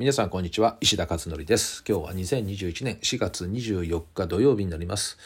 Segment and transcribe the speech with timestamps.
[0.00, 0.78] 皆さんこんにちは。
[0.80, 1.84] 石田勝則です。
[1.86, 5.18] 今日は2021年4月24日土曜日になります。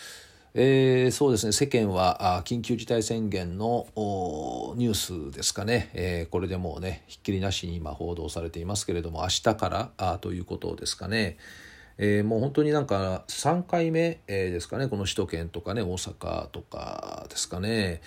[0.52, 1.52] えー、そうですね。
[1.52, 4.95] 世間は緊急事態宣言のニュー
[5.31, 11.36] スですかね、えー、これでもうねひっきりなしに今報道されていますけれども明日からあということですかね、
[11.96, 14.88] えー、もう本当になんか3回目、え、ですかね。
[14.88, 18.00] この首都圏とかね大阪とかですかね。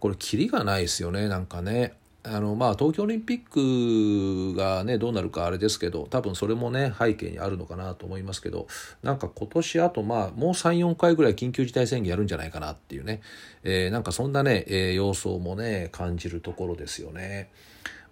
[0.00, 1.28] これキリがないですよね。
[1.28, 1.94] なんかね。
[2.22, 8.66] あのまあ、東京オリンピックが、ね、どうなるかあれですけど多分それも、ね、背景にあるのかなと思いますけど
[9.02, 13.22] なんか今年あと、まあ、もう34回ぐらい緊急事態宣言やるんじゃないかなっていうね、
[13.64, 17.50] えー、なんかそんなね、えー、様相もね感じるところですよね。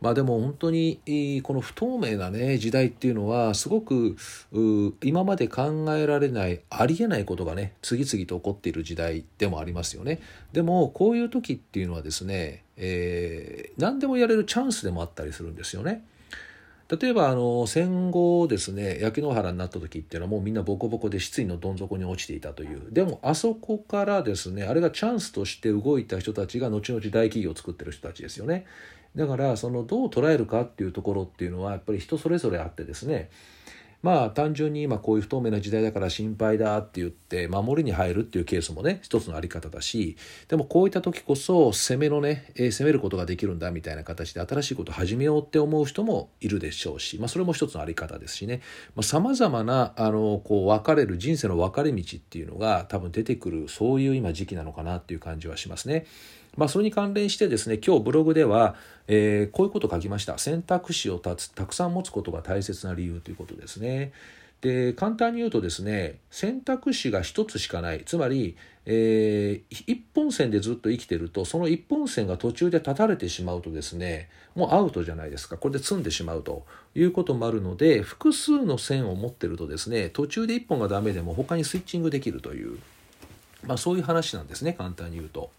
[0.01, 1.01] まあでも本当に
[1.43, 4.17] この不透明なね時代っていうのはすごく
[5.03, 10.21] 今まで考えられないありえないことがね次々と起こっている時代でもありますよね。
[10.53, 16.05] でもこういう時っていうのはですね、えー、何でもやれるチャンスでもあったりするんですよね。
[16.89, 28.65] 例えばあの戦後ですね焼け野原になった時っていうのはもうみんなボコボコで失意のどん底に落ちていたというでもあそこからですねあれがチャンスとして動いた人たちが後々大企業を作ってる人たちですよね
[29.15, 33.29] だからそのどう捉えるかっていうところっていうのはやっぱり人それぞれあってですね
[34.03, 48.61] まあ単純に今こういう不透明な時代だから心配だって言って守りに入るっていうケースもね一つのあり方だしでもこういった時こそ攻めのね、攻めることができるんだみたいな形で新しいことを始めようって思う人もいるでしょうし、まあ、それも一つのあり方ですしね
[49.03, 56.07] さまざ、まなあのこう分かれる人生の分かれ道っていうのが多分出てくるそういう今時期なのかなっていう感じはしますね。
[56.59, 58.75] まあ、それに関連してですね今日ブログでは、
[59.07, 64.13] えー、こういうことを書きました選択肢をたくさん持つことが大切な理由ということですね。
[64.61, 68.57] で簡単に言うとですね選択肢が一つしかないつまり、
[68.87, 82.81] えー、一本線でずっと生きてるとその一本線が途中で断たれてしまうとですねもうアウトじゃないですかこれで詰んでしまうということもあるので複数の線を持ってるとですね途中で一本がダメでも他にスイッチングできるという、
[83.65, 85.51] まあ、そういう話なんですね簡単に言うと。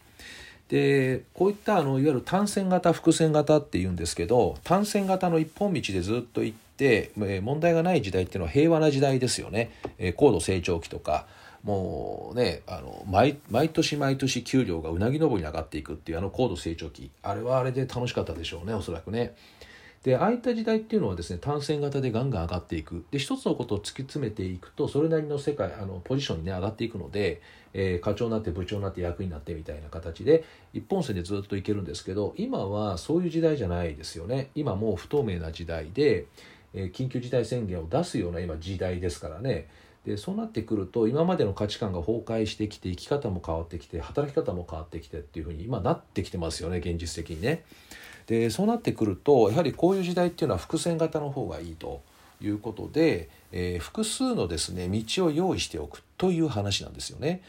[0.69, 11.25] でこういったあのいわゆる単線型伏線型っていうんですけど単線型の一本道でずっと行って問題がない時代っていうのは平和な時代ですよね、え高度成長期とか
[11.63, 13.35] もうねあの毎
[13.69, 19.35] 年毎年給料がうなぎ登りに上がっていくっていうあの高度成長期あれはあれで楽しかったでしょうねおそらくね。
[20.03, 27.41] でああいった時代っていうのはですね単線型でガンガン上がっていくで一つのことを突き詰めていくとそれなりの世界あのポジションにね上がっていくので、
[27.73, 36.27] えー、課長になって部長になって役員になってみたいな形で一本線でずっといけるんですけど今はそういう時代じゃないですよね今もう不透明な時代で、
[36.73, 39.67] えー、緊急事態宣言を出すような今時代ですからね
[40.05, 47.65] でそうなってくると今までの価値観が崩壊してきて生き方も変わってきて働き方も変わってきてっていうふうに今なってきてますよね現実的にね。
[48.29, 52.03] でそうなってくるとやはりこういう時代っていうのは伏線型の方がいいと
[52.39, 57.41] いうことで、えー、複数のですね道を用意しておくという話なんですよね。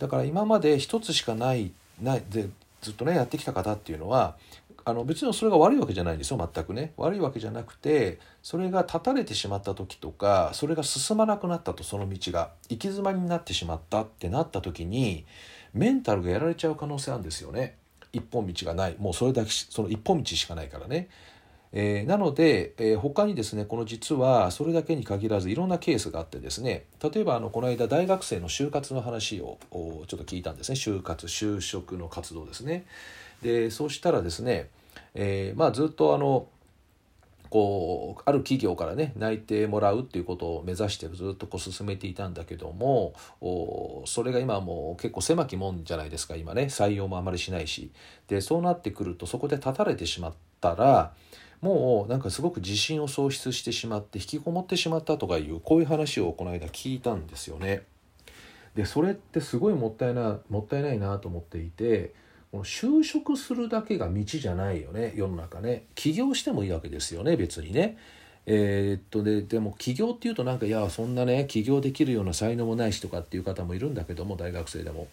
[0.00, 1.70] だから今まで一つしかない
[2.02, 2.48] ないで
[2.82, 4.36] ずっとねやってきた方っていうのは
[4.84, 15.24] あの別にそれが悪いわけじゃないんですよ全くね悪いわけじゃなくてそれが断たれてしまった時とかそれが進まなくなったとその道が行き詰まりになってしまったってなった時に
[15.72, 17.76] メンタルがやられちゃう可能性あるんですよね。
[18.14, 21.08] 一本道がないもうそれだけその一本道しかないからね。
[21.76, 32.86] えー、なので、えー、他にですねこの実はそれだけに限らずいろんなケースがあってですね例えばあのこの間大学生の就活の話をちょっと聞いたんですね就活就職の活動ですね。
[33.42, 34.68] でそうしたらですね、
[35.14, 36.46] えー、まあ、ずっとあの
[37.50, 43.14] こうある企業からね内定もらうっていうことを目指してずっとこう進めていたんだけども
[44.06, 47.92] それが今もう結構狭きもんじゃないですか今ね採用もあまりしないし
[48.28, 51.12] でそうなってくるとそこで断たれてしまったら
[51.60, 57.84] もうなんかすごく自信を喪失してしまって引きこもってしまったとかいうこういう話をこの間聞いたんですよね。
[58.74, 62.12] でそれってすごいもったいなもったいないなと思っていて
[62.54, 65.12] この就職するだけが道じゃないよね。
[65.16, 65.86] 世の中ね。
[65.96, 67.36] 起業してもいいわけですよね。
[67.36, 67.98] 別にね。
[68.46, 75.08] えー、っとででも起業っていうとなんかいやそんなね起業できるような才能もないしとかっていう方もいるんだけども大学生でも。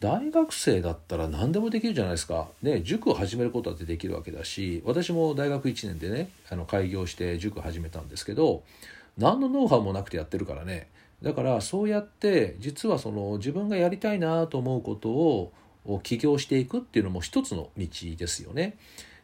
[0.00, 8.64] 大学生だったら何でもできるじゃないですか、ね、塾を始めることだってできるわけだし私も大学1年でねあの開業して塾始めたんですけど
[9.16, 10.88] 何のノウハウもなくてやってるからね。
[11.22, 15.52] だからそうやって実はその自分がやりたいなと思うことをを
[16.02, 18.76] 起業していくっていうのも一つの道ですよね。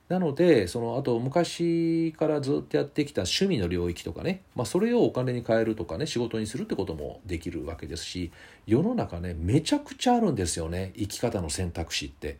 [0.08, 8.32] なのでそのあと昔からずっとやってきた趣味の領域とかね、まあ、それをお金に変えるとかね仕事にするってこともできるわけですし
[8.66, 12.38] 世の中ねめちゃくちゃあるんですよね生き方の選択肢って。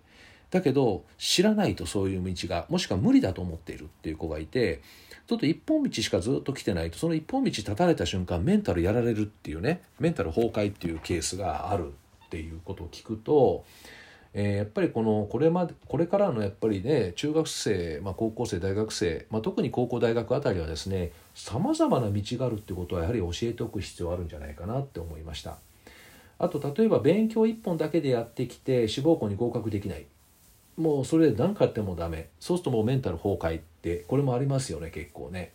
[0.51, 4.83] だけど知らないとそういう道がもしくは無理だと思っているっていう子がいて
[5.29, 11.93] ちょっと一本道しかずっと来てないとその一本道立たれた瞬間メンタルやられるっていうねメンタル崩壊っていうケースがある
[12.27, 13.65] っていうことを聞くと、
[14.33, 25.59] えー、やっぱりこのこれまでこれからのやっぱりね中学生、まあ、高校生大学生、まあ、特に高校大学あたりはですねさまざまな道があるってことはやはり教えておく必要あるんじゃないかなって思いました。
[26.39, 30.07] あと例えば勉強一本だけでやってきて志望校に合格できない
[30.79, 35.53] もうそれで何かやってもダメそうするともうメンタル崩壊ってこれもありますよね結構ね。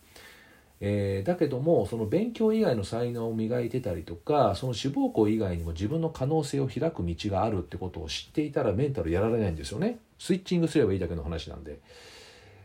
[0.81, 9.99] えー、だけどもその勉強以外の才能を磨いてたりとかその志望校以外にも自分の可能性を開く道があるってことを知っていたらメンタルやられないんですよね。
[10.19, 11.79] スイッチングすればいいだけの話なんで。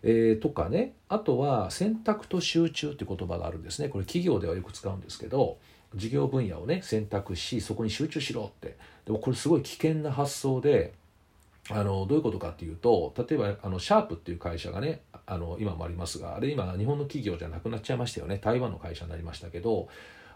[0.03, 0.95] えー、とかね。
[1.09, 3.89] あとは選択と集中って言葉があるんですね。
[3.89, 5.59] これ企業ではよく使うんですけど
[5.95, 8.77] 事業分野をね選択しそこに集中しろって。
[9.05, 10.95] でもこれすごい危険な発想で
[11.69, 18.39] あのどういうことかっていうと例えばあのシャープっていう会社がねあの今もありますがあれ今日本の企業じゃなくなっちゃいましたよね。
[18.39, 19.89] 台湾の会社になりましたけど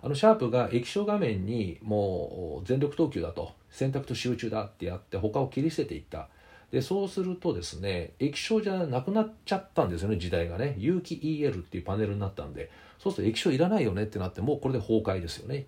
[0.02, 3.52] あのシャープが液晶画面にもう全力投球だと。
[3.70, 6.28] 選択と集中だってやって他を切り捨てていった。
[6.70, 10.76] でそうするとですね液晶じゃなくなっちゃったんですよね時代がね。
[10.78, 12.70] 有機 EL っていうパネルになったんで。
[12.98, 15.66] そうすると液晶いらないよねってなってもうこれで崩壊ですよね。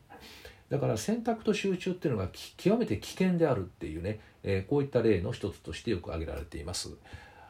[0.71, 6.91] だから選択と集中っていうのが極めて危険であるっていうね、えー、こういった例の一つとしてよく挙げられています。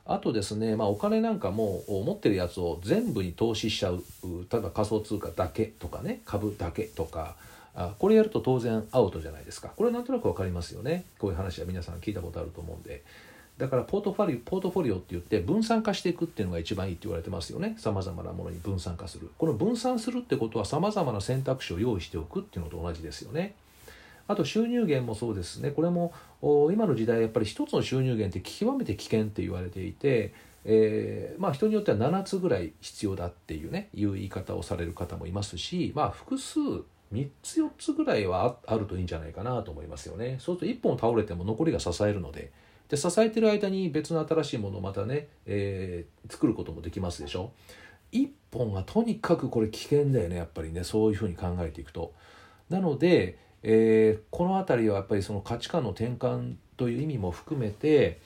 [0.05, 4.05] あとですね、まあ、お金なんかも持ってるやつを全部に投資しちゃう
[4.49, 7.35] ただ仮想通貨だけとかね株だけとか
[7.75, 9.73] あこれやると当然アウトじゃないですか。
[9.77, 11.05] これなんとなく分かりますよね。
[11.19, 13.03] こういう話は皆さん聞いたことあると思うんで。
[13.59, 17.75] だからポートフォリオポートフォリオって言って分散化していくっていうのが一番いいって言われてますよね。
[17.79, 19.31] さまざまなものに分散化する。
[19.39, 23.55] この分散するってことはさまざまな選択肢を用意しておくっていうのと同じですよね。
[24.29, 25.71] あと収入源もそうですね。
[25.71, 26.13] これも
[26.71, 36.59] 今の時代やっぱり一つの収入源って極めて危険って言われていて、えー、まあ人によっては7つぐらい必要だっていうねいう言い方をされる方もいますしまあ複数
[37.13, 40.37] 3つ4つぐらいはあるといいんじゃないかなと思いますよね。
[40.41, 42.51] そうすると1本倒れても残りが支えるので
[42.89, 47.53] で支えてる間に別の新しいものをまたね、えー、作ることもできますでしょ
[48.13, 50.85] ？1本はとにかくこれ危険だよねやっぱりね。
[50.85, 52.13] そういうふうに考えていくと。
[52.71, 58.21] なので、えー、この辺りはやっぱりその価値観の転換という意味も含めて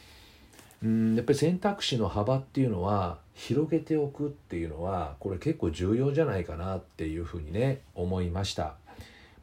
[0.82, 8.74] うんやっぱり選択肢の幅っていうのは広げておくっていうのはこれ結構重要じゃないかなっていうふうにね思いました。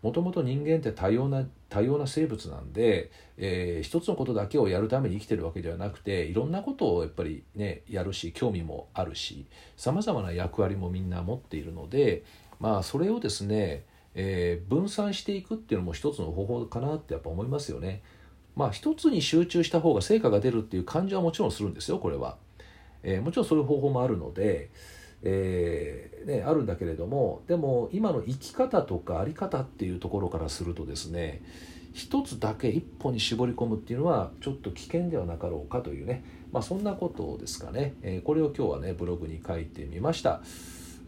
[0.01, 9.45] もともと人間って多様な多様な生物なんで、えー、一つのことだけをやるために生きてるわけではなくていろんなことをやっぱりねやるし興味もあるし
[9.75, 12.23] さまざまな役割もみんな持っているので
[12.59, 13.85] まあそれをですね、
[14.15, 18.01] えー、分散していくっていうのも一つの方法かなってやっぱ思いますよね。
[18.55, 22.37] まあ一つに集中した方が成果が出るっていう感じはもちろんするんですよこれは。
[23.03, 24.69] えー、もちろんそういう方法もあるので、
[25.23, 31.41] えー、ね、あるんだけれどもでも今の生き方とか在り方っていうところからするとですね
[31.93, 40.41] 一つだけ一歩に絞り込むっていうのはちょっと危険ではなかろうかというね、まあ、そんなことですかね、えー、これを今日はねブログに書いてみました。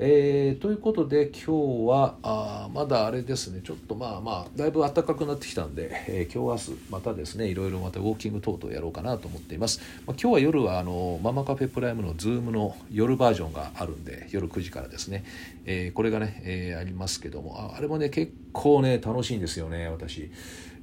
[0.01, 3.60] えー、ということで今日はあまだあれですね。
[3.62, 15.25] ちょっとまあまあだいぶ暖かくなってきたんで、えー、今日明日またですねいろいろまたウォーキング等々やろうかなと思っています、まあ、今日は夜はあのママカフェプライムのズームの夜バージョンがあるんで夜9時からですね、
[15.66, 20.32] えー、これがね、えー、ありますけどもああれもね結構ね楽しいんですよね私、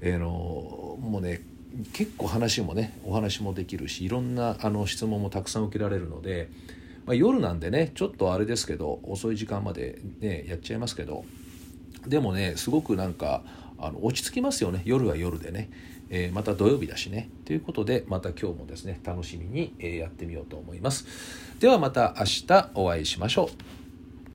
[0.03, 1.41] えー、のもうね
[1.95, 6.51] 結構話もねお話もできるしいろんなあの質問もたくさん受けられるので
[7.07, 11.25] まあ、夜なんでねちょっとあれですけど遅い時間までねやっちゃいますけど
[12.07, 13.43] でもねすごくなんか
[13.79, 14.83] あの落ち着きますよね。
[14.85, 15.71] 夜は夜でね、
[16.09, 17.31] えー、また土曜日だしね。
[17.45, 21.07] ということでまた今日もですね楽しみに、やってみようと思います。
[21.61, 23.86] ではまた明日お会いしましょう。